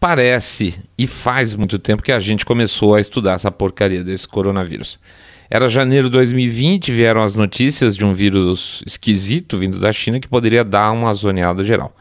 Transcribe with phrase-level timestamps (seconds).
[0.00, 4.98] parece e faz muito tempo que a gente começou a estudar essa porcaria desse coronavírus.
[5.50, 10.28] Era janeiro de 2020, vieram as notícias de um vírus esquisito vindo da China que
[10.28, 11.94] poderia dar uma zoneada geral.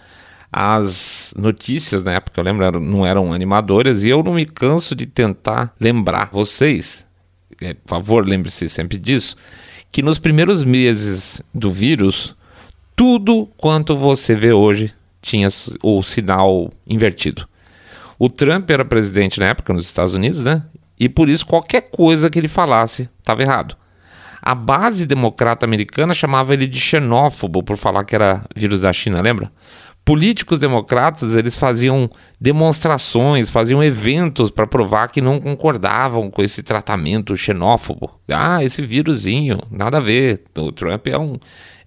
[0.51, 5.05] As notícias na época, eu lembro, não eram animadoras e eu não me canso de
[5.05, 7.05] tentar lembrar vocês,
[7.61, 9.35] é, por favor, lembre-se sempre disso,
[9.91, 12.35] que nos primeiros meses do vírus,
[12.95, 15.49] tudo quanto você vê hoje tinha
[15.83, 17.47] o sinal invertido.
[18.19, 20.63] O Trump era presidente na época nos Estados Unidos, né?
[20.99, 23.77] E por isso qualquer coisa que ele falasse estava errado.
[24.41, 29.21] A base democrata americana chamava ele de xenófobo por falar que era vírus da China,
[29.21, 29.49] lembra?
[30.03, 32.09] Políticos democratas, eles faziam
[32.41, 38.19] demonstrações, faziam eventos para provar que não concordavam com esse tratamento xenófobo.
[38.29, 40.43] Ah, esse vírusinho, nada a ver.
[40.57, 41.37] O Trump é um,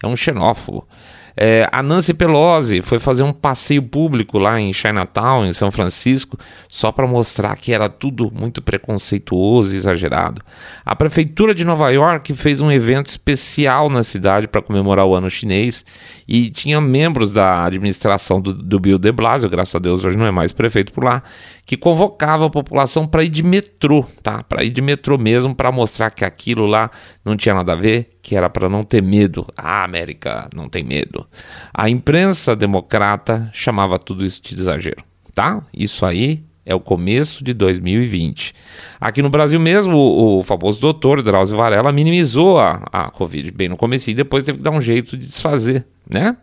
[0.02, 0.86] é um xenófobo.
[1.36, 6.38] É, a Nancy Pelosi foi fazer um passeio público lá em Chinatown, em São Francisco,
[6.68, 10.42] só para mostrar que era tudo muito preconceituoso e exagerado.
[10.84, 15.30] A prefeitura de Nova York fez um evento especial na cidade para comemorar o ano
[15.30, 15.84] chinês
[16.28, 20.26] e tinha membros da administração do, do Bill de Blasio, graças a Deus hoje não
[20.26, 21.22] é mais prefeito por lá,
[21.64, 24.42] que convocava a população para ir de metrô, tá?
[24.42, 26.90] Para ir de metrô mesmo, para mostrar que aquilo lá
[27.24, 29.46] não tinha nada a ver, que era para não ter medo.
[29.56, 31.26] A América não tem medo.
[31.72, 35.04] A imprensa democrata chamava tudo isso de exagero,
[35.34, 35.64] tá?
[35.72, 38.54] Isso aí é o começo de 2020.
[39.00, 43.68] Aqui no Brasil mesmo, o, o famoso doutor Drauzio Varela minimizou a, a Covid bem
[43.68, 46.36] no começo e depois teve que dar um jeito de desfazer, né?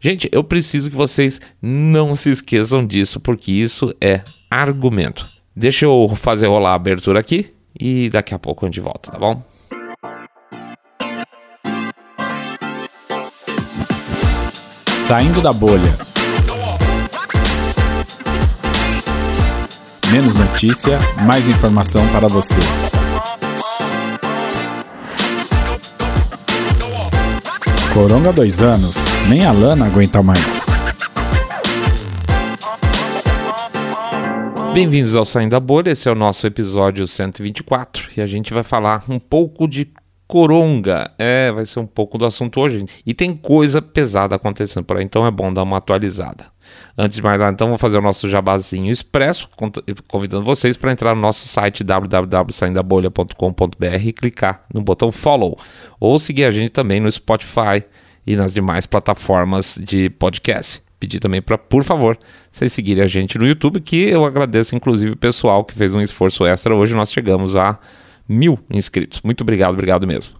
[0.00, 5.26] Gente, eu preciso que vocês não se esqueçam disso, porque isso é argumento.
[5.54, 9.18] Deixa eu fazer rolar a abertura aqui e daqui a pouco a gente volta, tá
[9.18, 9.42] bom?
[15.06, 15.96] Saindo da bolha.
[20.10, 22.58] Menos notícia, mais informação para você.
[27.94, 28.96] Coronga dois anos,
[29.28, 30.69] nem a Lana aguenta mais.
[34.72, 38.62] Bem-vindos ao Saindo da Bolha, esse é o nosso episódio 124 e a gente vai
[38.62, 39.90] falar um pouco de
[40.28, 41.10] coronga.
[41.18, 42.84] É, vai ser um pouco do assunto hoje.
[43.04, 46.46] E tem coisa pesada acontecendo por aí, então é bom dar uma atualizada.
[46.96, 49.48] Antes de mais nada, então, vou fazer o nosso jabazinho expresso,
[50.06, 55.58] convidando vocês para entrar no nosso site www.saindabolha.com.br e clicar no botão follow,
[55.98, 57.82] ou seguir a gente também no Spotify
[58.24, 60.80] e nas demais plataformas de podcast.
[61.00, 62.18] Pedir também para, por favor,
[62.52, 66.00] vocês seguirem a gente no YouTube, que eu agradeço, inclusive, o pessoal que fez um
[66.02, 66.76] esforço extra.
[66.76, 67.80] Hoje nós chegamos a
[68.28, 69.22] mil inscritos.
[69.22, 70.34] Muito obrigado, obrigado mesmo.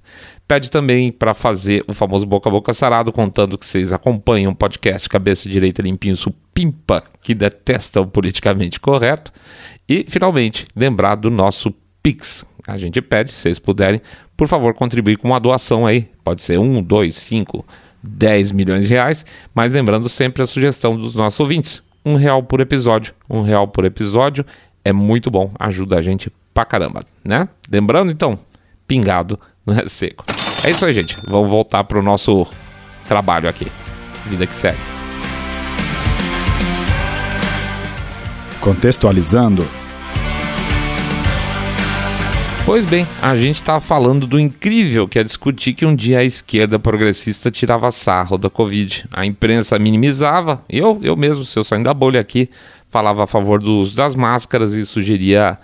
[0.46, 4.54] Pede também para fazer o famoso boca a boca sarado, contando que vocês acompanham o
[4.54, 9.32] podcast Cabeça Direita Limpinho Supimpa, que detesta o politicamente correto.
[9.88, 11.72] E, finalmente, lembrar do nosso
[12.02, 12.44] Pix.
[12.66, 14.00] A gente pede, se vocês puderem,
[14.36, 16.08] por favor, contribuir com uma doação aí.
[16.22, 17.64] Pode ser um, dois, cinco,
[18.02, 19.24] dez milhões de reais.
[19.54, 21.82] Mas lembrando sempre a sugestão dos nossos ouvintes.
[22.04, 23.14] Um real por episódio.
[23.28, 24.44] Um real por episódio
[24.84, 27.48] é muito bom, ajuda a gente pra caramba, né?
[27.70, 28.38] Lembrando, então,
[28.86, 30.24] pingado não é seco.
[30.64, 31.16] É isso aí, gente.
[31.28, 32.46] Vamos voltar pro nosso
[33.06, 33.70] trabalho aqui.
[34.26, 34.78] Vida que segue.
[38.60, 39.66] Contextualizando.
[42.66, 46.24] Pois bem, a gente está falando do incrível que é discutir que um dia a
[46.24, 49.06] esquerda progressista tirava sarro da Covid.
[49.12, 52.48] A imprensa minimizava, eu, eu mesmo, se eu saindo da bolha aqui,
[52.88, 55.58] falava a favor do uso das máscaras e sugeria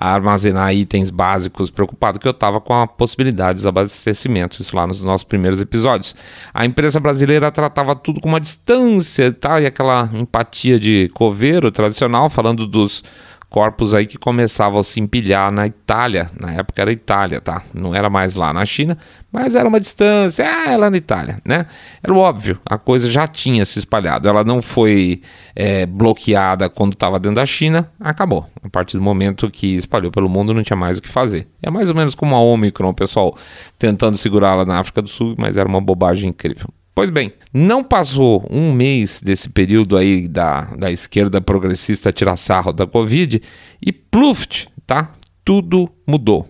[0.00, 5.02] armazenar itens básicos, preocupado que eu estava com a possibilidade de desabastecimento, isso lá nos
[5.02, 6.16] nossos primeiros episódios.
[6.54, 9.60] A imprensa brasileira tratava tudo com uma distância tá?
[9.60, 13.04] e aquela empatia de coveiro tradicional, falando dos
[13.50, 16.30] corpos aí que começavam a se empilhar na Itália.
[16.38, 17.62] Na época era Itália, tá?
[17.74, 18.96] Não era mais lá na China,
[19.30, 21.66] mas era uma distância, ah, é lá na Itália, né?
[22.00, 24.28] Era óbvio, a coisa já tinha se espalhado.
[24.28, 25.20] Ela não foi
[25.54, 28.46] é, bloqueada quando estava dentro da China, acabou.
[28.62, 31.48] A partir do momento que espalhou pelo mundo, não tinha mais o que fazer.
[31.60, 33.36] É mais ou menos como a Omicron, pessoal
[33.76, 36.68] tentando segurá-la na África do Sul, mas era uma bobagem incrível.
[36.94, 42.72] Pois bem, não passou um mês desse período aí da, da esquerda progressista tirar sarro
[42.72, 43.40] da Covid
[43.80, 45.14] e pluft, tá?
[45.50, 46.46] tudo mudou.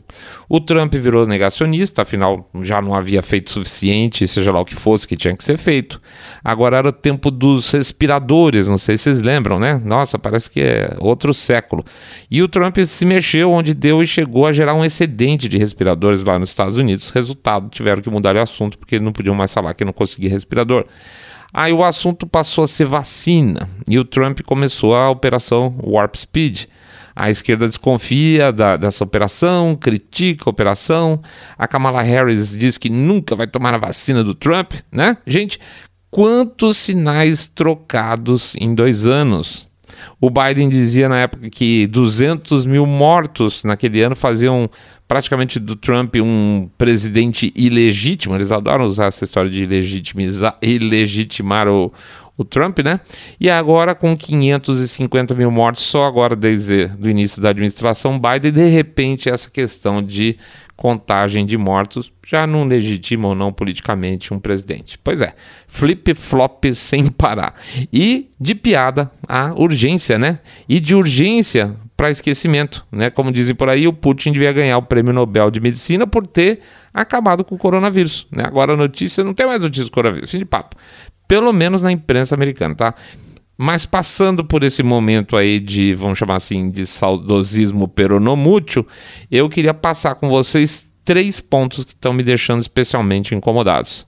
[0.52, 5.06] O Trump virou negacionista, afinal já não havia feito suficiente, seja lá o que fosse
[5.06, 6.02] que tinha que ser feito.
[6.42, 9.80] Agora era o tempo dos respiradores, não sei se vocês lembram, né?
[9.84, 11.84] Nossa, parece que é outro século.
[12.28, 16.24] E o Trump se mexeu onde deu e chegou a gerar um excedente de respiradores
[16.24, 17.10] lá nos Estados Unidos.
[17.10, 20.84] Resultado, tiveram que mudar o assunto porque não podiam mais falar que não conseguia respirador.
[21.54, 26.64] Aí o assunto passou a ser vacina e o Trump começou a operação Warp Speed.
[27.14, 31.20] A esquerda desconfia da, dessa operação, critica a operação.
[31.58, 35.16] A Kamala Harris diz que nunca vai tomar a vacina do Trump, né?
[35.26, 35.58] Gente,
[36.10, 39.68] quantos sinais trocados em dois anos?
[40.20, 44.70] O Biden dizia na época que 200 mil mortos naquele ano faziam
[45.10, 48.34] praticamente do Trump um presidente ilegítimo.
[48.34, 51.92] Eles adoram usar essa história de ilegitimizar, ilegitimar o,
[52.40, 53.00] o Trump, né?
[53.38, 58.68] E agora com 550 mil mortes só agora desde o início da administração Biden, de
[58.68, 60.38] repente essa questão de
[60.74, 64.98] contagem de mortos já não legitima ou não politicamente um presidente.
[65.04, 65.34] Pois é,
[65.68, 67.54] flip-flop sem parar.
[67.92, 70.38] E de piada a urgência, né?
[70.66, 73.10] E de urgência para esquecimento, né?
[73.10, 76.60] Como dizem por aí, o Putin devia ganhar o Prêmio Nobel de Medicina por ter
[76.94, 78.44] acabado com o coronavírus, né?
[78.46, 80.76] Agora a notícia não tem mais notícia do coronavírus, fim de papo
[81.30, 82.92] pelo menos na imprensa americana, tá?
[83.56, 88.84] Mas passando por esse momento aí de, vamos chamar assim, de saudosismo peronomútil,
[89.30, 94.04] eu queria passar com vocês três pontos que estão me deixando especialmente incomodados.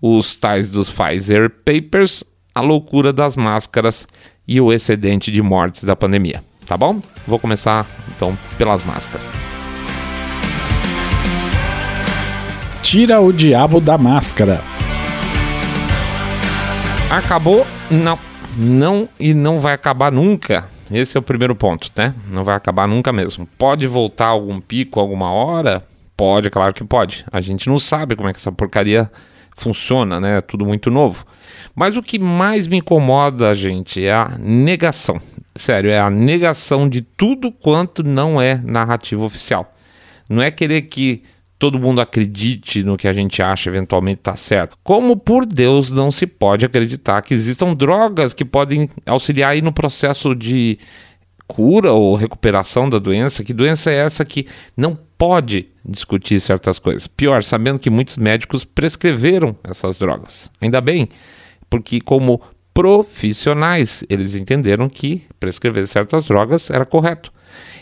[0.00, 2.24] Os tais dos Pfizer Papers,
[2.54, 4.06] a loucura das máscaras
[4.48, 6.42] e o excedente de mortes da pandemia.
[6.64, 7.02] Tá bom?
[7.26, 7.86] Vou começar
[8.16, 9.30] então pelas máscaras.
[12.82, 14.71] Tira o diabo da máscara.
[17.12, 17.66] Acabou?
[17.90, 18.18] Não.
[18.56, 20.64] Não e não vai acabar nunca.
[20.90, 22.14] Esse é o primeiro ponto, né?
[22.26, 23.46] Não vai acabar nunca mesmo.
[23.58, 25.84] Pode voltar algum pico alguma hora?
[26.16, 27.22] Pode, claro que pode.
[27.30, 29.12] A gente não sabe como é que essa porcaria
[29.54, 30.38] funciona, né?
[30.38, 31.26] É tudo muito novo.
[31.74, 35.20] Mas o que mais me incomoda, gente, é a negação.
[35.54, 39.74] Sério, é a negação de tudo quanto não é narrativa oficial.
[40.30, 41.22] Não é querer que
[41.62, 44.76] todo mundo acredite no que a gente acha eventualmente está certo.
[44.82, 49.72] Como por Deus não se pode acreditar que existam drogas que podem auxiliar aí no
[49.72, 50.76] processo de
[51.46, 53.44] cura ou recuperação da doença?
[53.44, 57.06] Que doença é essa que não pode discutir certas coisas?
[57.06, 60.50] Pior, sabendo que muitos médicos prescreveram essas drogas.
[60.60, 61.08] Ainda bem,
[61.70, 62.42] porque como
[62.74, 67.32] profissionais eles entenderam que prescrever certas drogas era correto.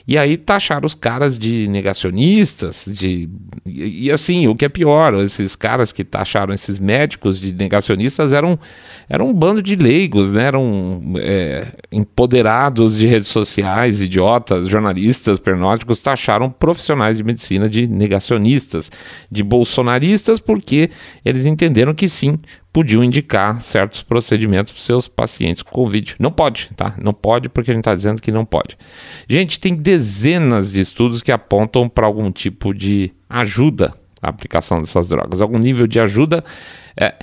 [0.07, 3.29] E aí taxaram os caras de negacionistas, de.
[3.65, 8.33] E, e, assim, o que é pior, esses caras que taxaram esses médicos de negacionistas
[8.33, 8.59] eram,
[9.09, 10.45] eram um bando de leigos, né?
[10.45, 18.91] Eram é, empoderados de redes sociais, idiotas, jornalistas, pernóticos, taxaram profissionais de medicina de negacionistas,
[19.31, 20.91] de bolsonaristas, porque
[21.25, 22.39] eles entenderam que sim,
[22.73, 26.17] podiam indicar certos procedimentos para seus pacientes com Covid.
[26.19, 26.95] Não pode, tá?
[27.03, 28.77] Não pode porque a gente está dizendo que não pode.
[29.29, 35.09] Gente, tem dezenas de estudos que apontam para algum tipo de ajuda à aplicação dessas
[35.09, 36.45] drogas, algum nível de ajuda.
[36.97, 37.15] É,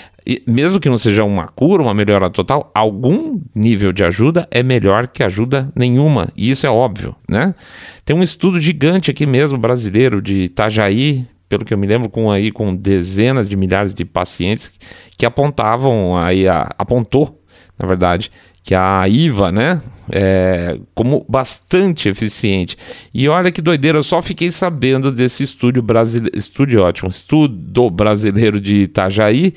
[0.45, 5.07] mesmo que não seja uma cura, uma melhora total, algum nível de ajuda é melhor
[5.07, 7.55] que ajuda nenhuma, e isso é óbvio, né?
[8.03, 12.29] Tem um estudo gigante aqui mesmo, brasileiro, de Itajaí, pelo que eu me lembro, com
[12.29, 14.77] aí com dezenas de milhares de pacientes
[15.17, 17.41] que apontavam aí a, apontou,
[17.77, 18.31] na verdade,
[18.63, 22.77] que a IVA, né, é como bastante eficiente.
[23.13, 28.59] E olha que doideira, eu só fiquei sabendo desse estúdio brasileiro, estúdio ótimo, estudo brasileiro
[28.59, 29.53] de Itajaí,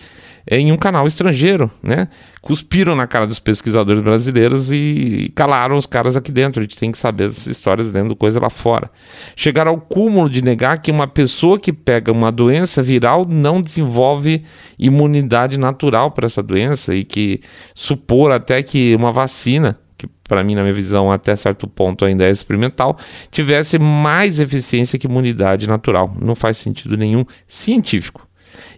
[0.48, 2.08] em um canal estrangeiro, né?
[2.40, 6.60] Cuspiram na cara dos pesquisadores brasileiros e calaram os caras aqui dentro.
[6.60, 8.91] A gente tem que saber dessas histórias lendo coisa lá fora.
[9.36, 14.44] Chegaram ao cúmulo de negar que uma pessoa que pega uma doença viral não desenvolve
[14.79, 17.41] imunidade natural para essa doença e que
[17.74, 22.24] supor até que uma vacina que para mim, na minha visão, até certo ponto ainda
[22.24, 22.96] é experimental,
[23.31, 26.10] tivesse mais eficiência que imunidade natural.
[26.19, 28.26] Não faz sentido nenhum científico.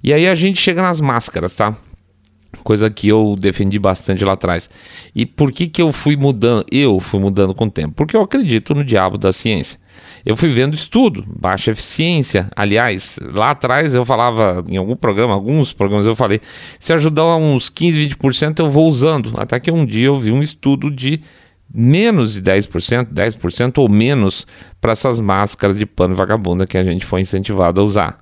[0.02, 1.76] E aí a gente chega nas máscaras, tá?
[2.64, 4.68] Coisa que eu defendi bastante lá atrás.
[5.14, 6.66] E por que, que eu fui mudando?
[6.70, 7.94] Eu fui mudando com o tempo.
[7.94, 9.78] Porque eu acredito no diabo da ciência.
[10.24, 12.48] Eu fui vendo estudo, baixa eficiência.
[12.54, 16.40] Aliás, lá atrás eu falava, em algum programa, alguns programas eu falei,
[16.78, 19.32] se ajudar uns 15, 20% eu vou usando.
[19.36, 21.22] Até que um dia eu vi um estudo de
[21.72, 24.46] menos de 10%, 10% ou menos
[24.80, 28.18] para essas máscaras de pano vagabunda que a gente foi incentivado a usar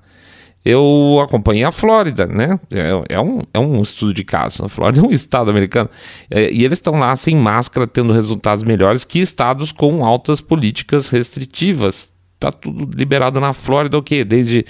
[0.63, 2.59] eu acompanhei a Flórida, né?
[2.69, 4.63] É, é, um, é um estudo de caso.
[4.63, 5.89] A Flórida é um estado americano.
[6.29, 11.09] É, e eles estão lá sem máscara, tendo resultados melhores que estados com altas políticas
[11.09, 12.11] restritivas.
[12.39, 14.23] Tá tudo liberado na Flórida, o quê?
[14.23, 14.65] Desde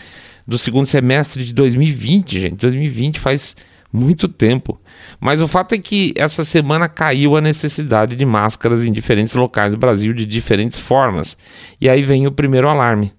[0.47, 2.55] do segundo semestre de 2020, gente.
[2.55, 3.55] 2020 faz
[3.91, 4.79] muito tempo.
[5.19, 9.71] Mas o fato é que essa semana caiu a necessidade de máscaras em diferentes locais
[9.71, 11.37] do Brasil de diferentes formas.
[11.79, 13.11] E aí vem o primeiro alarme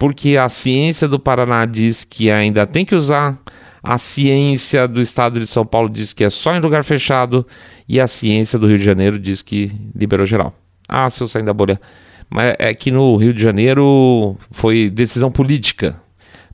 [0.00, 3.36] porque a ciência do Paraná diz que ainda tem que usar
[3.82, 7.46] A ciência do estado de São Paulo diz que é só em lugar fechado
[7.86, 10.54] e a ciência do Rio de Janeiro diz que liberou geral.
[10.88, 11.80] Ah, se eu sair da bolha.
[12.30, 16.00] Mas é que no Rio de Janeiro foi decisão política.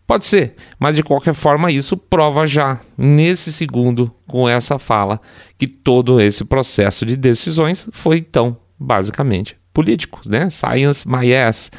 [0.06, 5.20] Pode ser, mas de qualquer forma isso prova já, nesse segundo, com essa fala,
[5.58, 10.48] que todo esse processo de decisões foi então, basicamente, político, né?
[10.48, 11.04] Science
[11.36, 11.70] ass.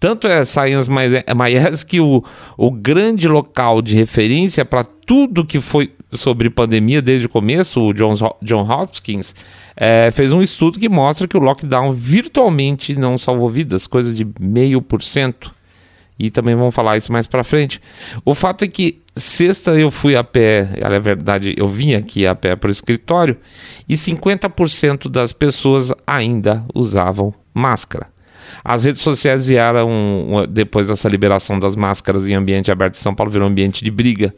[0.00, 2.24] Tanto é Science ass que o,
[2.58, 7.94] o grande local de referência para tudo que foi sobre pandemia desde o começo, o
[7.94, 9.36] John, John Hopkins,
[9.76, 14.26] é, fez um estudo que mostra que o lockdown virtualmente não salvou vidas, coisa de
[14.40, 15.54] meio por cento.
[16.18, 17.80] E também vamos falar isso mais para frente.
[18.24, 22.34] O fato é que sexta eu fui a pé, é verdade, eu vim aqui a
[22.34, 23.36] pé para o escritório
[23.88, 28.08] e 50% das pessoas ainda usavam máscara.
[28.62, 33.32] As redes sociais vieram, depois dessa liberação das máscaras em ambiente aberto em São Paulo,
[33.32, 34.34] virou um ambiente de briga.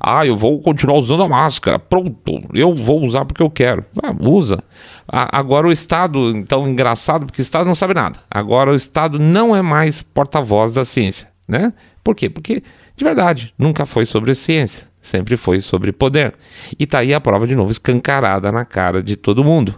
[0.00, 1.78] Ah, eu vou continuar usando a máscara.
[1.78, 3.84] Pronto, eu vou usar porque eu quero.
[4.02, 4.64] Ah, usa.
[5.06, 8.18] agora o Estado, então engraçado, porque o Estado não sabe nada.
[8.30, 11.74] Agora o Estado não é mais porta-voz da ciência, né?
[12.02, 12.30] Por quê?
[12.30, 12.62] Porque,
[12.96, 14.88] de verdade, nunca foi sobre ciência.
[15.02, 16.32] Sempre foi sobre poder.
[16.78, 19.74] E tá aí a prova de novo escancarada na cara de todo mundo.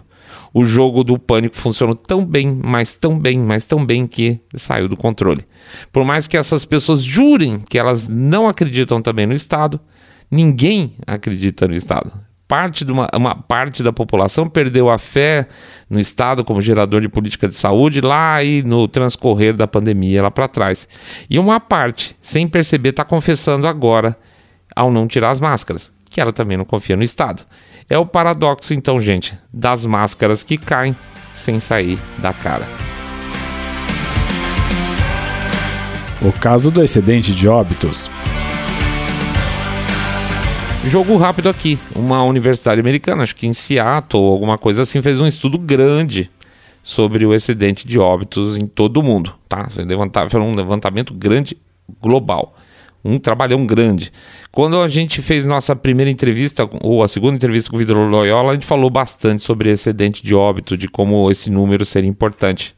[0.53, 4.87] O jogo do pânico funcionou tão bem, mas tão bem, mas tão bem que saiu
[4.87, 5.45] do controle.
[5.91, 9.79] Por mais que essas pessoas jurem que elas não acreditam também no Estado,
[10.33, 12.11] Ninguém acredita no Estado.
[12.47, 15.47] Parte de uma, uma parte da população perdeu a fé
[15.87, 20.31] no Estado como gerador de política de saúde lá e no transcorrer da pandemia lá
[20.31, 20.87] para trás.
[21.29, 24.17] E uma parte, sem perceber, está confessando agora,
[24.75, 27.45] ao não tirar as máscaras, que ela também não confia no Estado.
[27.89, 30.95] É o paradoxo, então, gente, das máscaras que caem
[31.33, 32.67] sem sair da cara.
[36.21, 38.09] O caso do excedente de óbitos
[40.85, 41.79] Jogo rápido aqui.
[41.95, 46.29] Uma universidade americana, acho que em Seattle ou alguma coisa assim, fez um estudo grande
[46.83, 49.67] sobre o excedente de óbitos em todo o mundo, tá?
[49.69, 51.57] Foi um levantamento grande
[52.01, 52.53] global.
[53.03, 54.11] Um trabalhão grande.
[54.51, 58.51] Quando a gente fez nossa primeira entrevista, ou a segunda entrevista com o Vidro Loyola,
[58.51, 62.73] a gente falou bastante sobre excedente de óbito, de como esse número seria importante.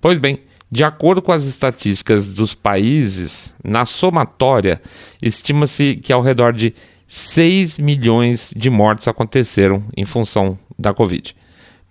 [0.00, 4.80] Pois bem, de acordo com as estatísticas dos países, na somatória,
[5.20, 6.74] estima-se que ao redor de
[7.08, 11.34] 6 milhões de mortes aconteceram em função da Covid.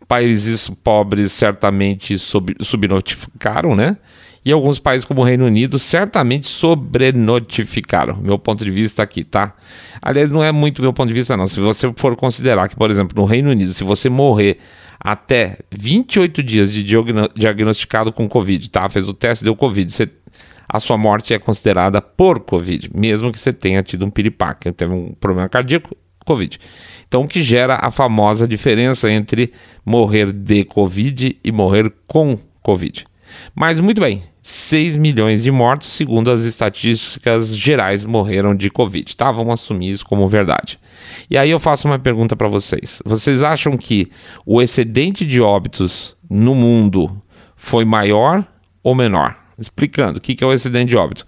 [0.07, 3.97] Países pobres certamente sub, subnotificaram, né?
[4.43, 8.17] E alguns países como o Reino Unido certamente sobrenotificaram.
[8.17, 9.53] Meu ponto de vista aqui, tá?
[10.01, 11.47] Aliás, não é muito meu ponto de vista, não.
[11.47, 14.57] Se você for considerar que, por exemplo, no Reino Unido, se você morrer
[14.99, 16.83] até 28 dias de
[17.35, 18.87] diagnosticado com Covid, tá?
[18.89, 20.09] Fez o teste, deu Covid, você
[20.71, 24.93] a sua morte é considerada por Covid, mesmo que você tenha tido um piripaque, teve
[24.93, 26.59] um problema cardíaco, Covid.
[27.07, 29.51] Então, o que gera a famosa diferença entre
[29.83, 33.03] morrer de Covid e morrer com Covid.
[33.55, 39.31] Mas muito bem, 6 milhões de mortos, segundo as estatísticas gerais, morreram de Covid, tá?
[39.31, 40.79] Vamos assumir isso como verdade.
[41.29, 43.01] E aí eu faço uma pergunta para vocês.
[43.05, 44.09] Vocês acham que
[44.45, 47.21] o excedente de óbitos no mundo
[47.55, 48.45] foi maior
[48.81, 49.37] ou menor?
[49.57, 51.25] Explicando, o que é o acidente de óbito?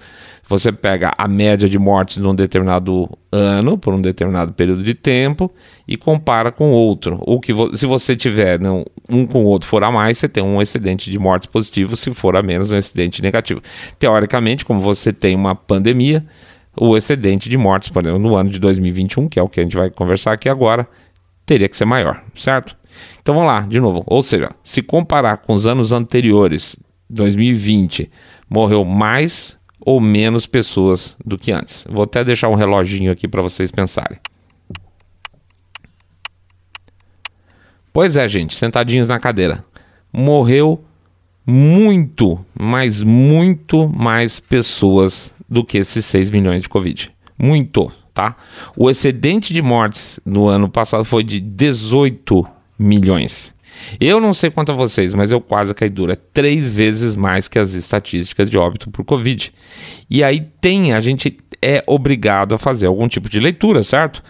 [0.51, 5.49] Você pega a média de mortes num determinado ano, por um determinado período de tempo,
[5.87, 7.17] e compara com outro.
[7.21, 8.59] Ou que vo se você tiver
[9.09, 12.13] um com o outro for a mais, você tem um excedente de mortes positivo, se
[12.13, 13.61] for a menos, um excedente negativo.
[13.97, 16.25] Teoricamente, como você tem uma pandemia,
[16.77, 19.63] o excedente de mortes, por exemplo, no ano de 2021, que é o que a
[19.63, 20.85] gente vai conversar aqui agora,
[21.45, 22.75] teria que ser maior, certo?
[23.21, 24.03] Então vamos lá, de novo.
[24.05, 26.75] Ou seja, se comparar com os anos anteriores,
[27.09, 28.11] 2020
[28.49, 31.85] morreu mais ou menos pessoas do que antes.
[31.89, 34.19] Vou até deixar um reloginho aqui para vocês pensarem.
[37.91, 39.63] Pois é, gente, sentadinhos na cadeira.
[40.13, 40.83] Morreu
[41.45, 47.11] muito, mas muito mais pessoas do que esses 6 milhões de Covid.
[47.37, 48.37] Muito, tá?
[48.77, 52.47] O excedente de mortes no ano passado foi de 18
[52.79, 53.53] milhões.
[53.99, 56.11] Eu não sei quanto a vocês, mas eu quase caí duro.
[56.11, 59.53] É três vezes mais que as estatísticas de óbito por Covid.
[60.09, 64.23] E aí tem, a gente é obrigado a fazer algum tipo de leitura, certo?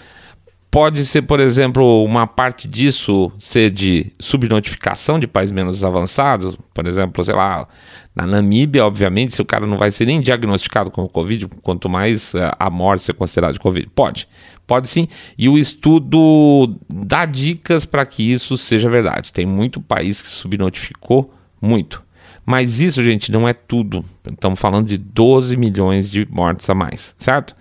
[0.71, 6.87] Pode ser, por exemplo, uma parte disso ser de subnotificação de países menos avançados, por
[6.87, 7.67] exemplo, sei lá,
[8.15, 12.33] na Namíbia, obviamente, se o cara não vai ser nem diagnosticado com Covid, quanto mais
[12.33, 13.89] eh, a morte ser considerada de Covid.
[13.93, 14.29] Pode,
[14.65, 15.09] pode sim.
[15.37, 19.33] E o estudo dá dicas para que isso seja verdade.
[19.33, 22.01] Tem muito país que subnotificou muito.
[22.45, 24.05] Mas isso, gente, não é tudo.
[24.25, 27.55] Estamos falando de 12 milhões de mortes a mais, certo?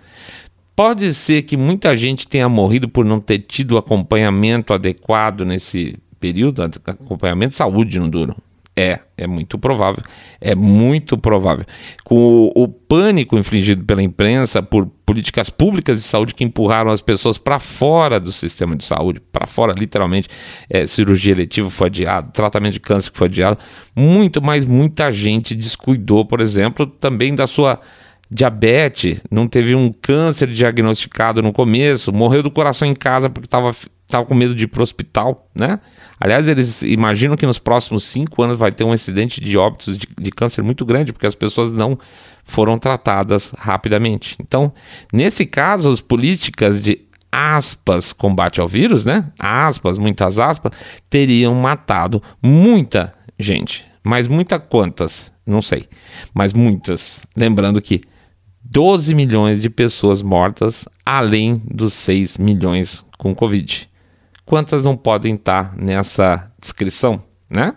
[0.75, 6.63] Pode ser que muita gente tenha morrido por não ter tido acompanhamento adequado nesse período,
[6.63, 8.35] acompanhamento de saúde no duro.
[8.75, 10.01] É, é muito provável.
[10.39, 11.65] É muito provável.
[12.05, 17.01] Com o, o, pânico infligido pela imprensa por políticas públicas de saúde que empurraram as
[17.01, 20.29] pessoas para fora do sistema de saúde, para fora, literalmente,
[20.69, 23.57] é, cirurgia eletiva foi adiada, tratamento de câncer foi adiado,
[23.93, 27.79] muito, mas muita gente descuidou, por exemplo, também da sua
[28.31, 33.75] diabetes, não teve um câncer diagnosticado no começo, morreu do coração em casa porque estava
[34.07, 35.79] tava com medo de ir para o hospital, né?
[36.19, 40.07] Aliás, eles imaginam que nos próximos cinco anos vai ter um incidente de óbitos de,
[40.19, 41.97] de câncer muito grande, porque as pessoas não
[42.43, 44.35] foram tratadas rapidamente.
[44.39, 44.73] Então,
[45.13, 49.31] nesse caso, as políticas de aspas combate ao vírus, né?
[49.39, 50.73] Aspas, muitas aspas,
[51.09, 53.85] teriam matado muita gente.
[54.03, 55.31] Mas muita quantas?
[55.45, 55.87] Não sei.
[56.33, 57.25] Mas muitas.
[57.35, 58.01] Lembrando que
[58.71, 63.89] 12 milhões de pessoas mortas, além dos 6 milhões com Covid.
[64.45, 67.73] Quantas não podem estar nessa descrição, né?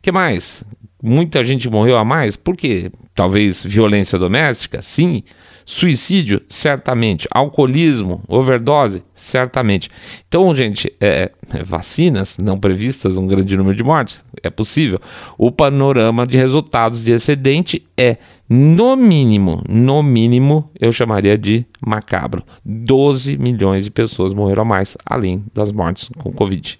[0.00, 0.64] que mais?
[1.02, 2.34] Muita gente morreu a mais?
[2.34, 2.90] Por quê?
[3.14, 4.80] Talvez violência doméstica?
[4.80, 5.22] Sim.
[5.66, 6.40] Suicídio?
[6.48, 7.28] Certamente.
[7.30, 8.22] Alcoolismo?
[8.26, 9.04] Overdose?
[9.14, 9.90] Certamente.
[10.26, 11.30] Então, gente, é,
[11.64, 14.22] vacinas não previstas, um grande número de mortes?
[14.42, 14.98] É possível.
[15.36, 18.16] O panorama de resultados de excedente é
[18.48, 22.42] no mínimo, no mínimo, eu chamaria de macabro.
[22.64, 26.78] 12 milhões de pessoas morreram a mais, além das mortes com Covid.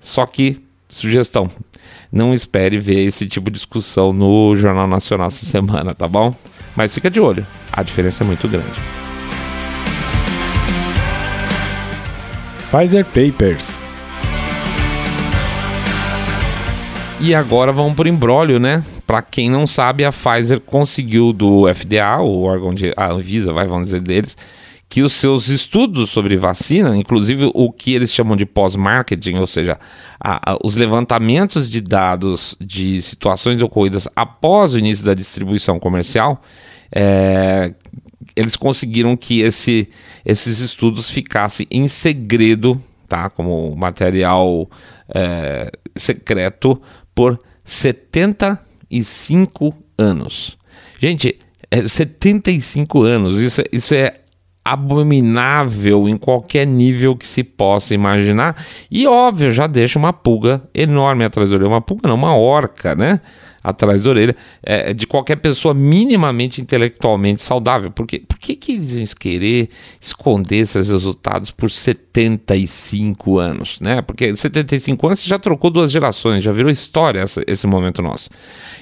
[0.00, 1.50] Só que, sugestão,
[2.12, 6.34] não espere ver esse tipo de discussão no Jornal Nacional essa semana, tá bom?
[6.76, 8.80] Mas fica de olho, a diferença é muito grande.
[12.70, 13.74] Pfizer Papers.
[17.20, 18.84] E agora vamos por embrólio, né?
[19.08, 23.66] Para quem não sabe, a Pfizer conseguiu do FDA, o órgão de a Anvisa, vai,
[23.66, 24.36] vamos dizer deles,
[24.86, 29.80] que os seus estudos sobre vacina, inclusive o que eles chamam de pós-marketing, ou seja,
[30.20, 36.42] a, a, os levantamentos de dados de situações ocorridas após o início da distribuição comercial,
[36.92, 37.72] é,
[38.36, 39.88] eles conseguiram que esse,
[40.22, 44.68] esses estudos ficassem em segredo, tá, como material
[45.08, 46.78] é, secreto,
[47.14, 50.56] por 70 75 anos.
[50.98, 51.38] Gente,
[51.70, 54.20] é 75 anos, isso, é, isso é
[54.72, 58.56] abominável em qualquer nível que se possa imaginar.
[58.90, 61.68] E óbvio, já deixa uma pulga enorme atrás da orelha.
[61.68, 63.20] Uma pulga não, uma orca, né?
[63.62, 67.90] Atrás da orelha é, de qualquer pessoa minimamente intelectualmente saudável.
[67.90, 69.68] Porque, por que, que eles iam querer
[70.00, 73.78] esconder esses resultados por 75 anos?
[73.80, 74.00] Né?
[74.00, 78.30] Porque 75 anos já trocou duas gerações, já virou história essa, esse momento nosso.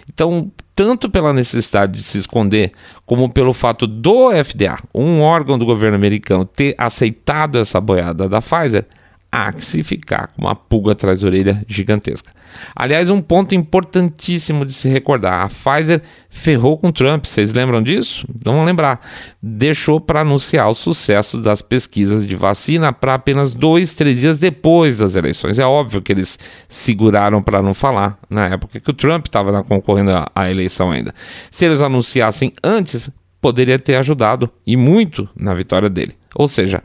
[0.09, 2.73] Então, tanto pela necessidade de se esconder,
[3.07, 8.43] como pelo fato do FDA, um órgão do governo americano, ter aceitado essa boiada da
[8.43, 8.85] Pfizer,
[9.31, 12.33] há que se ficar com uma pulga atrás da orelha gigantesca.
[12.75, 18.27] Aliás, um ponto importantíssimo de se recordar: a Pfizer ferrou com Trump, vocês lembram disso?
[18.45, 19.01] Vamos lembrar.
[19.43, 24.99] Deixou para anunciar o sucesso das pesquisas de vacina para apenas dois, três dias depois
[24.99, 25.59] das eleições.
[25.59, 30.13] É óbvio que eles seguraram para não falar na época que o Trump estava concorrendo
[30.35, 31.15] à eleição ainda.
[31.51, 33.11] Se eles anunciassem antes,
[33.41, 36.15] poderia ter ajudado e muito na vitória dele.
[36.35, 36.83] Ou seja,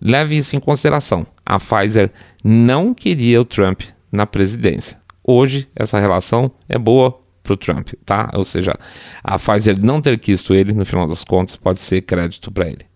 [0.00, 1.26] leve isso em consideração.
[1.44, 2.10] A Pfizer
[2.44, 4.98] não queria o Trump na presidência.
[5.22, 8.30] Hoje, essa relação é boa para o Trump, tá?
[8.34, 8.74] Ou seja,
[9.22, 12.86] a Pfizer não ter quisto ele, no final das contas, pode ser crédito para ele.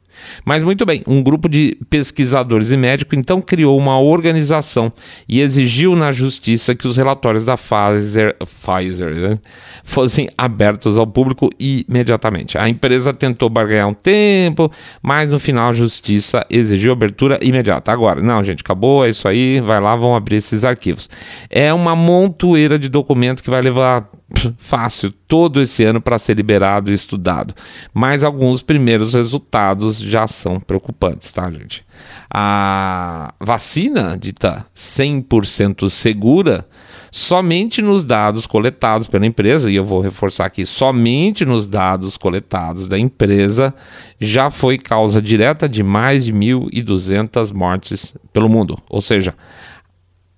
[0.45, 4.93] Mas muito bem, um grupo de pesquisadores e médicos então criou uma organização
[5.29, 9.39] e exigiu na justiça que os relatórios da Pfizer, Pfizer né,
[9.85, 12.57] fossem abertos ao público imediatamente.
[12.59, 14.71] A empresa tentou barganhar um tempo,
[15.03, 17.93] mas no final a justiça exigiu abertura imediata.
[17.93, 21.09] Agora, não, gente, acabou, é isso aí, vai lá, vão abrir esses arquivos.
[21.49, 24.09] É uma montoeira de documentos que vai levar
[24.57, 27.55] fácil todo esse ano para ser liberado e estudado.
[27.93, 31.85] Mas alguns primeiros resultados já são preocupantes, tá, gente?
[32.31, 36.67] A vacina dita 100% segura
[37.11, 42.87] somente nos dados coletados pela empresa, e eu vou reforçar aqui, somente nos dados coletados
[42.87, 43.75] da empresa
[44.21, 48.79] já foi causa direta de mais de 1.200 mortes pelo mundo.
[48.89, 49.35] Ou seja,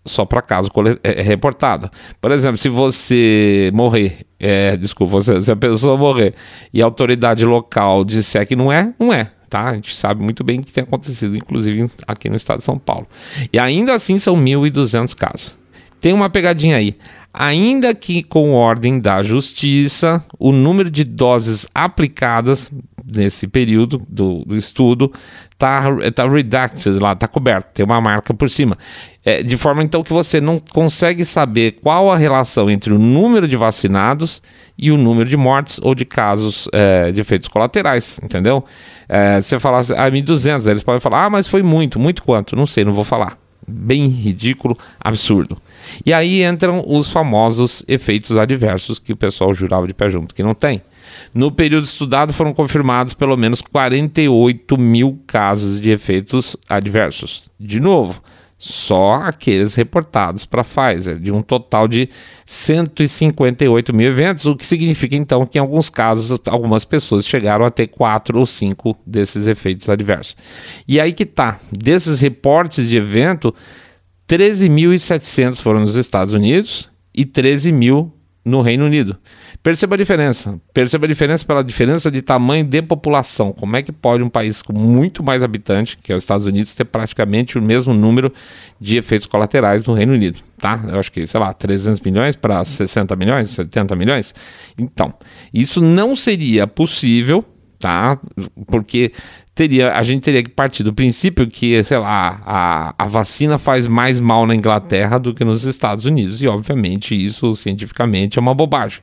[0.04, 0.70] só para caso
[1.02, 1.90] é, é reportado.
[2.20, 6.34] Por exemplo, se você morrer, é, desculpa, se a pessoa morrer
[6.72, 9.30] e a autoridade local disser que não é, não é.
[9.48, 9.68] Tá?
[9.68, 13.06] A gente sabe muito bem que tem acontecido, inclusive aqui no estado de São Paulo.
[13.52, 15.56] E ainda assim são 1.200 casos.
[16.00, 16.96] Tem uma pegadinha aí.
[17.32, 22.70] Ainda que com ordem da justiça, o número de doses aplicadas
[23.04, 25.12] nesse período do, do estudo
[25.50, 28.76] está tá redacted lá, está coberto, tem uma marca por cima.
[29.24, 33.46] É, de forma então que você não consegue saber qual a relação entre o número
[33.46, 34.42] de vacinados
[34.76, 38.64] e o número de mortes ou de casos é, de efeitos colaterais, entendeu?
[39.08, 42.56] É, você fala assim, ah, 1.200, eles podem falar, ah, mas foi muito, muito quanto?
[42.56, 43.38] Não sei, não vou falar.
[43.66, 45.56] Bem ridículo, absurdo.
[46.04, 50.42] E aí entram os famosos efeitos adversos que o pessoal jurava de pé junto, que
[50.42, 50.82] não tem.
[51.32, 57.44] No período estudado foram confirmados pelo menos 48 mil casos de efeitos adversos.
[57.58, 58.20] De novo,
[58.64, 62.08] só aqueles reportados para a Pfizer, de um total de
[62.46, 67.72] 158 mil eventos, o que significa então que em alguns casos algumas pessoas chegaram a
[67.72, 70.36] ter quatro ou cinco desses efeitos adversos.
[70.86, 73.52] E aí que tá, desses reportes de evento,
[74.28, 79.18] 13.700 foram nos Estados Unidos e 13 mil no Reino Unido.
[79.62, 80.60] Perceba a diferença.
[80.74, 83.52] Perceba a diferença pela diferença de tamanho de população.
[83.52, 86.74] Como é que pode um país com muito mais habitantes, que é os Estados Unidos,
[86.74, 88.32] ter praticamente o mesmo número
[88.80, 90.82] de efeitos colaterais no Reino Unido, tá?
[90.88, 94.34] Eu acho que, sei lá, 300 milhões para 60 milhões, 70 milhões.
[94.76, 95.14] Então,
[95.54, 97.44] isso não seria possível,
[97.78, 98.18] tá?
[98.66, 99.12] Porque
[99.54, 103.86] teria, a gente teria que partir do princípio que, sei lá, a, a vacina faz
[103.86, 108.54] mais mal na Inglaterra do que nos Estados Unidos, e obviamente isso cientificamente é uma
[108.54, 109.00] bobagem.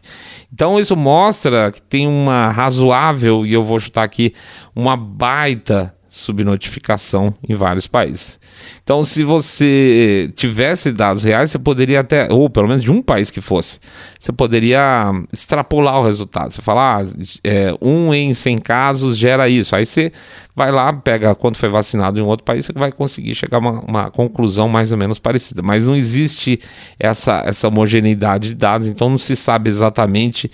[0.51, 4.33] Então isso mostra que tem uma razoável, e eu vou chutar aqui,
[4.75, 8.39] uma baita subnotificação em vários países.
[8.83, 13.29] Então, se você tivesse dados reais, você poderia até, ou pelo menos de um país
[13.29, 13.79] que fosse,
[14.19, 16.51] você poderia extrapolar o resultado.
[16.51, 17.07] Você fala, ah,
[17.43, 19.75] é, um em 100 casos gera isso.
[19.75, 20.11] Aí você
[20.55, 23.79] vai lá, pega quanto foi vacinado em outro país, você vai conseguir chegar a uma,
[23.81, 25.61] uma conclusão mais ou menos parecida.
[25.61, 26.59] Mas não existe
[26.99, 30.51] essa, essa homogeneidade de dados, então não se sabe exatamente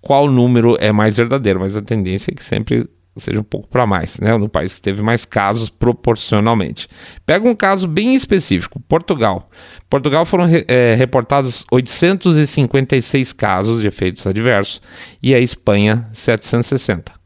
[0.00, 3.86] qual número é mais verdadeiro, mas a tendência é que sempre seja um pouco para
[3.86, 4.36] mais, né?
[4.36, 6.88] No país que teve mais casos proporcionalmente.
[7.24, 9.50] Pega um caso bem específico, Portugal.
[9.88, 14.82] Portugal foram é, reportados 856 casos de efeitos adversos
[15.22, 17.23] e a Espanha 760.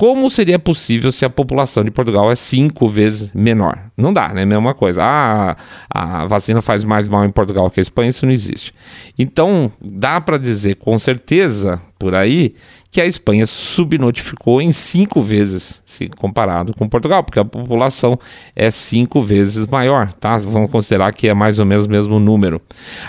[0.00, 3.78] Como seria possível se a população de Portugal é cinco vezes menor?
[3.94, 4.46] Não dá, né?
[4.46, 5.02] Mesma coisa.
[5.02, 5.56] Ah,
[5.90, 8.72] a vacina faz mais mal em Portugal que a Espanha, isso não existe.
[9.18, 12.54] Então, dá para dizer com certeza por aí
[12.90, 18.18] que a Espanha subnotificou em cinco vezes, se comparado com Portugal, porque a população
[18.56, 20.38] é cinco vezes maior, tá?
[20.38, 22.58] Vamos considerar que é mais ou menos o mesmo número.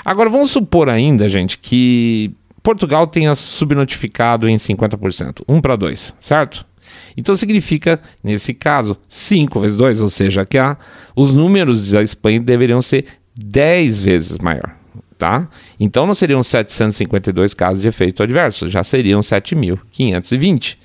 [0.04, 6.69] Agora, vamos supor ainda, gente, que Portugal tenha subnotificado em 50%, 1 para 2, certo?
[7.15, 10.77] Então significa, nesse caso, 5 vezes 2, ou seja, que a,
[11.15, 14.82] os números da Espanha deveriam ser 10 vezes maior
[15.21, 15.47] tá?
[15.80, 20.77] Então não seriam 752 casos de efeito adverso, já seriam 7.520.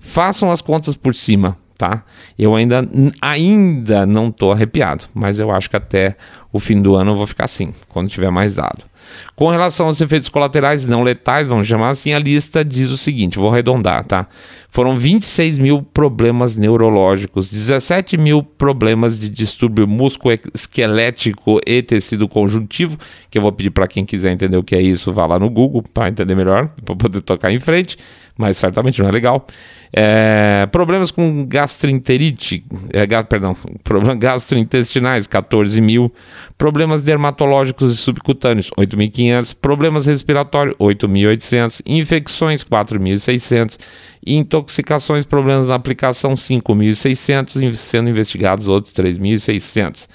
[0.00, 2.02] Façam as contas por cima, tá?
[2.36, 2.84] Eu ainda,
[3.20, 6.16] ainda não estou arrepiado, mas eu acho que até
[6.52, 8.82] o fim do ano eu vou ficar assim, quando tiver mais dado.
[9.34, 13.38] Com relação aos efeitos colaterais não letais, vamos chamar assim, a lista diz o seguinte:
[13.38, 14.26] vou arredondar, tá?
[14.70, 22.98] Foram 26 mil problemas neurológicos, 17 mil problemas de distúrbio musculoesquelético e tecido conjuntivo,
[23.30, 25.48] que eu vou pedir para quem quiser entender o que é isso, vá lá no
[25.48, 27.96] Google para entender melhor, para poder tocar em frente,
[28.36, 29.46] mas certamente não é legal.
[29.92, 36.12] É, problemas com gastroenterite, é, perdão, problemas gastrointestinais, 14 mil.
[36.58, 39.56] Problemas dermatológicos e subcutâneos, 8.500.
[39.60, 41.82] Problemas respiratórios, 8.800.
[41.86, 43.78] Infecções, 4.600.
[44.26, 47.74] Intoxicações, problemas na aplicação, 5.600.
[47.74, 50.08] Sendo investigados outros 3.600.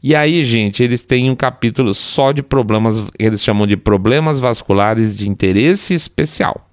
[0.00, 5.14] E aí, gente, eles têm um capítulo só de problemas, eles chamam de problemas vasculares
[5.14, 6.67] de interesse especial.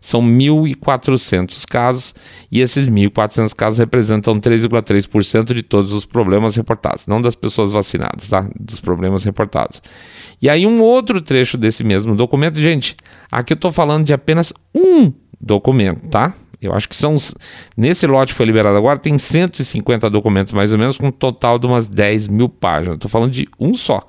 [0.00, 2.14] São 1.400 casos
[2.50, 8.28] e esses 1.400 casos representam 3,3% de todos os problemas reportados, não das pessoas vacinadas,
[8.28, 8.48] tá?
[8.58, 9.82] Dos problemas reportados.
[10.40, 12.96] E aí um outro trecho desse mesmo documento, gente,
[13.30, 16.34] aqui eu estou falando de apenas um documento, tá?
[16.60, 17.16] Eu acho que são.
[17.76, 21.58] Nesse lote que foi liberado agora, tem 150 documentos, mais ou menos, com um total
[21.58, 22.96] de umas 10 mil páginas.
[22.96, 24.04] Estou falando de um só.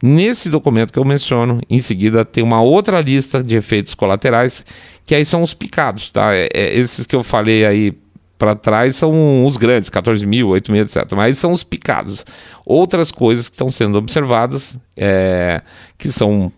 [0.00, 4.64] Nesse documento que eu menciono, em seguida, tem uma outra lista de efeitos colaterais
[5.04, 6.34] que aí são os picados, tá?
[6.34, 7.94] É, é, esses que eu falei aí
[8.38, 11.04] para trás são os grandes, 14 mil, 8 mil, etc.
[11.16, 12.24] Mas são os picados.
[12.64, 15.60] Outras coisas que estão sendo observadas, é,
[15.98, 16.52] que são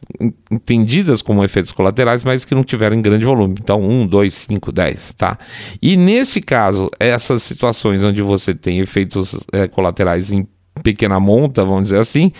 [0.50, 3.56] entendidas como efeitos colaterais, mas que não tiveram grande volume.
[3.58, 5.38] Então, 1, 2, 5, 10, tá?
[5.80, 10.46] E nesse caso, essas situações onde você tem efeitos é, colaterais em
[10.82, 12.30] pequena monta, vamos dizer assim,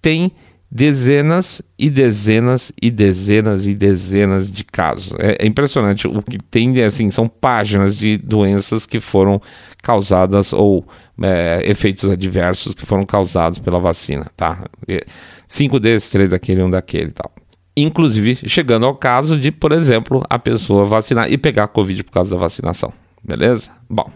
[0.00, 0.30] tem
[0.74, 5.12] dezenas e dezenas e dezenas e dezenas de casos.
[5.20, 9.40] É, é, impressionante o que tem, assim, são páginas de doenças que foram
[9.80, 10.84] causadas ou
[11.22, 14.64] é, efeitos adversos que foram causados pela vacina, tá?
[15.46, 17.32] Cinco desses, três daquele, um daquele e tal.
[17.76, 22.30] Inclusive, chegando ao caso de, por exemplo, a pessoa vacinar e pegar Covid por causa
[22.30, 22.92] da vacinação.
[23.22, 23.70] Beleza?
[23.88, 24.10] Bom.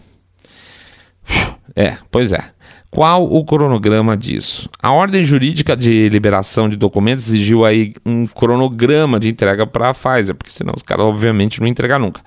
[1.73, 2.51] É, pois é.
[2.91, 4.67] Qual o cronograma disso?
[4.81, 9.93] A ordem jurídica de liberação de documentos exigiu aí um cronograma de entrega para a
[9.93, 12.21] Pfizer, porque senão os caras obviamente não entregam nunca.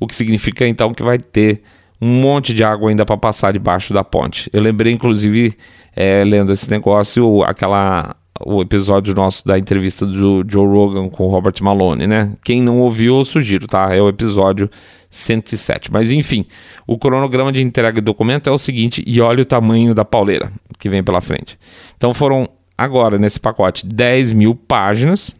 [0.00, 1.62] O que significa então que vai ter
[2.00, 4.50] um monte de água ainda para passar debaixo da ponte.
[4.52, 5.56] Eu lembrei inclusive
[5.94, 11.28] é, lendo esse negócio, aquela o episódio nosso da entrevista do Joe Rogan com o
[11.28, 12.36] Robert Malone, né?
[12.44, 13.94] Quem não ouviu, eu sugiro, tá?
[13.94, 14.70] É o episódio
[15.10, 15.92] 107.
[15.92, 16.46] Mas enfim,
[16.86, 20.50] o cronograma de entrega de documento é o seguinte, e olha o tamanho da pauleira
[20.78, 21.58] que vem pela frente.
[21.96, 25.34] Então foram agora nesse pacote 10 mil páginas,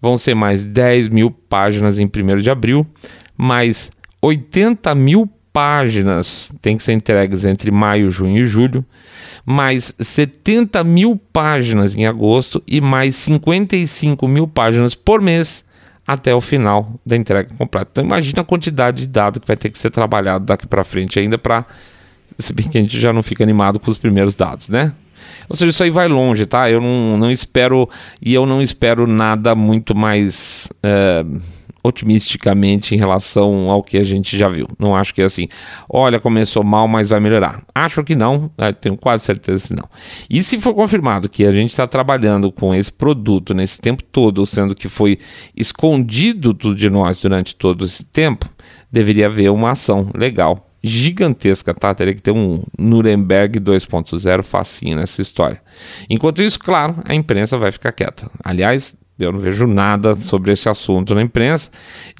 [0.00, 2.86] vão ser mais 10 mil páginas em 1 de abril,
[3.36, 3.90] mais
[4.22, 8.84] 80 mil páginas tem que ser entregues entre maio, junho e julho,
[9.44, 15.64] mais 70 mil páginas em agosto e mais 55 mil páginas por mês
[16.06, 17.88] até o final da entrega completa.
[17.92, 21.18] Então imagina a quantidade de dados que vai ter que ser trabalhado daqui para frente
[21.18, 21.66] ainda para
[22.38, 24.92] se bem que a gente já não fica animado com os primeiros dados, né?
[25.48, 26.70] Ou seja, isso aí vai longe, tá?
[26.70, 27.88] Eu não, não espero
[28.20, 31.24] e eu não espero nada muito mais é,
[31.86, 34.66] otimisticamente em relação ao que a gente já viu.
[34.78, 35.48] Não acho que é assim,
[35.88, 37.62] olha, começou mal, mas vai melhorar.
[37.74, 38.72] Acho que não, né?
[38.72, 39.88] tenho quase certeza que não.
[40.28, 44.46] E se for confirmado que a gente está trabalhando com esse produto nesse tempo todo,
[44.46, 45.18] sendo que foi
[45.56, 48.48] escondido de nós durante todo esse tempo,
[48.90, 51.92] deveria haver uma ação legal gigantesca, tá?
[51.94, 55.60] Teria que ter um Nuremberg 2.0 facinho nessa história.
[56.08, 58.30] Enquanto isso, claro, a imprensa vai ficar quieta.
[58.44, 61.70] Aliás, eu não vejo nada sobre esse assunto na imprensa.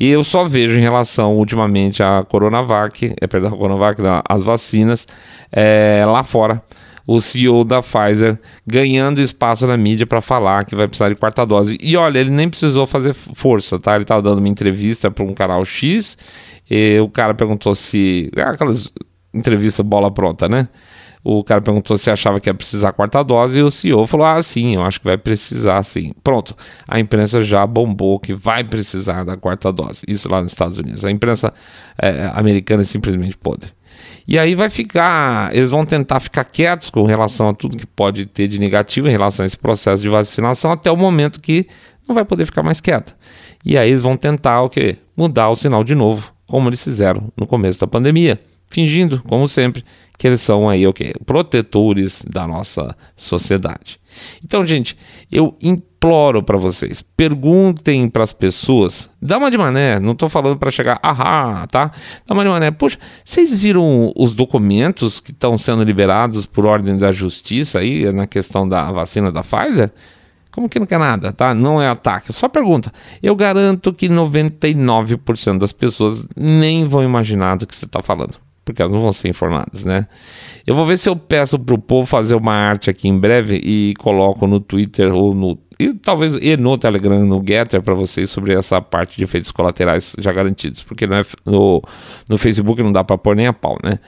[0.00, 5.06] E eu só vejo em relação, ultimamente, à Coronavac, é, perdão, Coronavac, não, as vacinas,
[5.52, 6.62] é, lá fora,
[7.06, 11.44] o CEO da Pfizer ganhando espaço na mídia para falar que vai precisar de quarta
[11.46, 11.78] dose.
[11.80, 13.94] E olha, ele nem precisou fazer força, tá?
[13.94, 16.16] Ele estava dando uma entrevista para um canal X,
[16.68, 18.30] e o cara perguntou se.
[18.36, 18.92] Aquelas
[19.32, 20.68] entrevistas bola pronta, né?
[21.28, 24.24] O cara perguntou se achava que ia precisar a quarta dose e o CEO falou:
[24.24, 26.12] Ah, sim, eu acho que vai precisar sim.
[26.22, 26.54] Pronto,
[26.86, 30.02] a imprensa já bombou que vai precisar da quarta dose.
[30.06, 31.04] Isso lá nos Estados Unidos.
[31.04, 31.52] A imprensa
[32.00, 33.72] é, americana é simplesmente podre.
[34.28, 38.24] E aí vai ficar, eles vão tentar ficar quietos com relação a tudo que pode
[38.26, 41.66] ter de negativo em relação a esse processo de vacinação até o momento que
[42.06, 43.16] não vai poder ficar mais quieta.
[43.64, 44.96] E aí eles vão tentar o quê?
[45.16, 49.84] Mudar o sinal de novo, como eles fizeram no começo da pandemia fingindo, como sempre,
[50.18, 54.00] que eles são aí o okay, protetores da nossa sociedade.
[54.42, 54.96] Então, gente,
[55.30, 60.56] eu imploro para vocês, perguntem para as pessoas, dá uma de mané, não estou falando
[60.56, 61.90] para chegar, ahá, tá?
[62.26, 66.96] Dá uma de mané, poxa, vocês viram os documentos que estão sendo liberados por ordem
[66.96, 69.92] da justiça aí na questão da vacina da Pfizer?
[70.50, 71.52] Como que não quer nada, tá?
[71.52, 72.90] Não é ataque, só pergunta.
[73.22, 78.82] Eu garanto que 99% das pessoas nem vão imaginar do que você está falando porque
[78.82, 80.08] elas não vão ser informadas, né?
[80.66, 83.60] Eu vou ver se eu peço para o povo fazer uma arte aqui em breve
[83.64, 88.30] e coloco no Twitter ou no e talvez e no Telegram, no Getter para vocês
[88.30, 91.82] sobre essa parte de efeitos colaterais já garantidos, porque no, no,
[92.28, 94.00] no Facebook não dá para pôr nem a pau, né?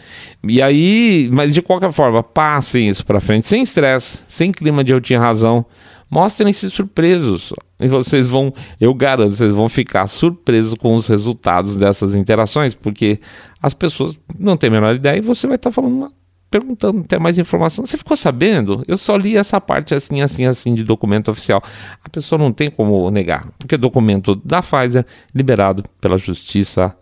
[0.42, 4.92] E aí, mas de qualquer forma, passem isso para frente sem estresse, sem clima de
[4.92, 5.64] eu tinha razão.
[6.10, 7.52] Mostrem-se surpresos.
[7.80, 13.20] E vocês vão, eu garanto, vocês vão ficar surpresos com os resultados dessas interações, porque
[13.62, 16.12] as pessoas não têm a menor ideia e você vai estar tá falando,
[16.50, 17.86] perguntando até mais informação.
[17.86, 18.84] Você ficou sabendo?
[18.88, 21.62] Eu só li essa parte assim, assim, assim de documento oficial.
[22.02, 26.96] A pessoa não tem como negar, porque é documento da Pfizer liberado pela Justiça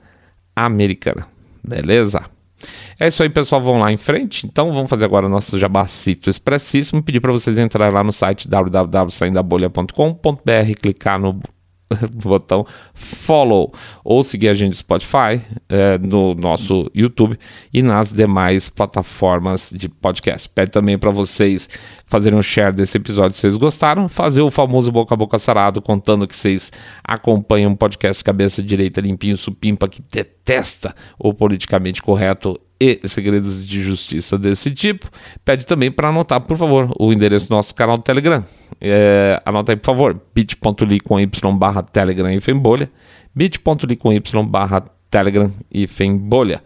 [0.55, 1.27] Americana.
[1.65, 2.36] Beleza?
[2.99, 3.63] É isso aí, pessoal.
[3.63, 4.47] Vão lá em frente.
[4.47, 7.03] Então, vamos fazer agora o nosso jabacito expressíssimo.
[7.03, 11.39] Pedir para vocês entrarem lá no site www.saindabolha.com.br, clicar no
[12.13, 13.73] botão follow
[14.05, 17.39] ou seguir a gente no Spotify, é, no nosso YouTube
[17.73, 20.49] e nas demais plataformas de podcast.
[20.49, 21.69] Pede também para vocês
[22.07, 25.81] fazerem um share desse episódio se vocês gostaram, fazer o famoso boca a boca sarado
[25.81, 26.73] contando que vocês
[27.05, 33.83] acompanham um podcast cabeça direita limpinho supimpa que detesta o politicamente correto e segredos de
[33.83, 35.11] justiça desse tipo,
[35.45, 38.45] pede também para anotar, por favor, o endereço do nosso canal do Telegram.
[38.81, 42.91] É, anota aí, por favor, bit.ly com y barra Telegram e Fembolha,
[43.35, 46.63] bit.ly com y barra Telegram e Fembolha.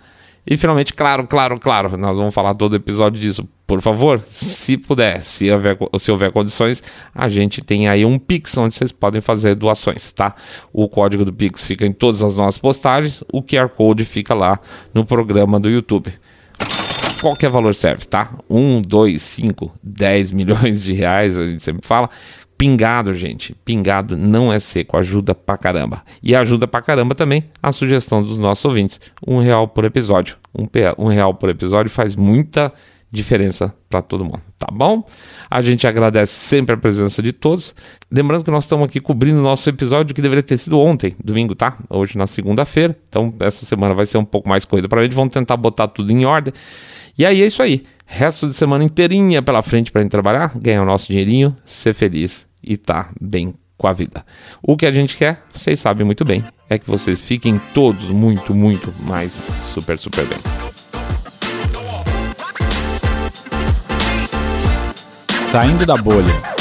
[0.46, 3.46] E finalmente, claro, claro, claro, nós vamos falar todo episódio disso.
[3.66, 6.82] Por favor, se puder, se houver, se houver condições,
[7.14, 10.34] a gente tem aí um Pix onde vocês podem fazer doações, tá?
[10.72, 14.58] O código do Pix fica em todas as nossas postagens, o QR Code fica lá
[14.92, 16.12] no programa do YouTube.
[17.20, 18.32] Qualquer valor serve, tá?
[18.48, 22.08] 1, 2, 5, 10 milhões de reais, a gente sempre fala.
[22.60, 23.54] Pingado, gente.
[23.64, 26.02] Pingado não é seco, ajuda pra caramba.
[26.22, 29.00] E ajuda pra caramba também a sugestão dos nossos ouvintes.
[29.26, 30.36] Um real por episódio.
[30.54, 30.66] Um,
[30.98, 32.70] um real por episódio faz muita
[33.10, 35.02] diferença para todo mundo, tá bom?
[35.50, 37.74] A gente agradece sempre a presença de todos.
[38.12, 41.54] Lembrando que nós estamos aqui cobrindo o nosso episódio que deveria ter sido ontem, domingo,
[41.54, 41.78] tá?
[41.88, 42.94] Hoje na segunda-feira.
[43.08, 45.14] Então essa semana vai ser um pouco mais corrida para gente.
[45.14, 46.52] Vamos tentar botar tudo em ordem.
[47.16, 47.84] E aí é isso aí.
[48.04, 52.49] Resto de semana inteirinha pela frente para gente trabalhar, ganhar o nosso dinheirinho, ser feliz
[52.62, 54.24] e tá bem com a vida.
[54.62, 58.54] O que a gente quer, vocês sabem muito bem, é que vocês fiquem todos muito,
[58.54, 59.32] muito mais
[59.72, 60.38] super, super bem.
[65.50, 66.59] Saindo da bolha.